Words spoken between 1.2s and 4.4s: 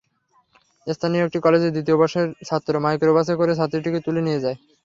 একটি কলেজের দ্বিতীয় বর্ষের ছাত্র মাইক্রোবাসে করে ছাত্রীটিকে তুলে